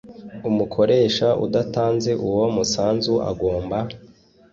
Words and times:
Umukoresha 0.49 1.27
udatanze 1.45 2.11
uwo 2.27 2.43
musanzu 2.55 3.13
agomba 3.31 3.77